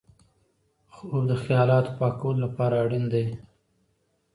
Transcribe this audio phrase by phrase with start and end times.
[0.93, 3.25] خوب د خیالاتو پاکولو لپاره اړین دی